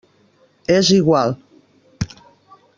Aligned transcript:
És 0.75 0.89
igual. 0.95 1.37